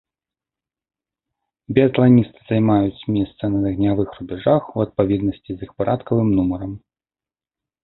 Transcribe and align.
Біятланісты 1.77 2.41
займаюць 2.51 3.05
месца 3.19 3.43
на 3.57 3.63
агнявых 3.73 4.09
рубяжах 4.17 4.63
у 4.75 4.83
адпаведнасці 4.87 5.51
з 5.59 5.71
іх 5.71 5.79
парадкавым 5.85 6.29
нумарам. 6.41 6.73